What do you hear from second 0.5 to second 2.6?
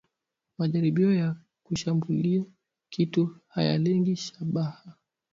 Majaribio ya kushambulia